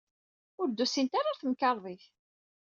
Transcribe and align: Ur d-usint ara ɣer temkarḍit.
Ur 0.59 0.67
d-usint 0.69 1.13
ara 1.19 1.29
ɣer 1.29 1.37
temkarḍit. 1.37 2.05